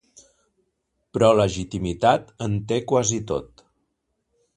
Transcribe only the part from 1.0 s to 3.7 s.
Però legitimitat en té quasi tot.